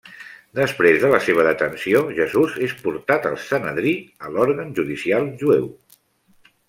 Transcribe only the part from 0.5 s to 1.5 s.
Després de la seva